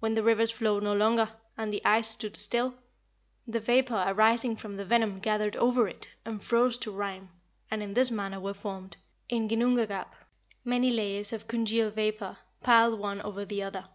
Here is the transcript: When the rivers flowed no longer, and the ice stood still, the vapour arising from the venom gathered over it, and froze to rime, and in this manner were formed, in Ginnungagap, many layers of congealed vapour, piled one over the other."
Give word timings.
When 0.00 0.12
the 0.12 0.22
rivers 0.22 0.50
flowed 0.50 0.82
no 0.82 0.92
longer, 0.92 1.30
and 1.56 1.72
the 1.72 1.82
ice 1.82 2.10
stood 2.10 2.36
still, 2.36 2.74
the 3.46 3.58
vapour 3.58 4.04
arising 4.08 4.54
from 4.56 4.74
the 4.74 4.84
venom 4.84 5.18
gathered 5.18 5.56
over 5.56 5.88
it, 5.88 6.08
and 6.26 6.44
froze 6.44 6.76
to 6.76 6.90
rime, 6.90 7.30
and 7.70 7.82
in 7.82 7.94
this 7.94 8.10
manner 8.10 8.38
were 8.38 8.52
formed, 8.52 8.98
in 9.30 9.48
Ginnungagap, 9.48 10.12
many 10.62 10.90
layers 10.90 11.32
of 11.32 11.48
congealed 11.48 11.94
vapour, 11.94 12.36
piled 12.62 12.98
one 13.00 13.22
over 13.22 13.46
the 13.46 13.62
other." 13.62 13.86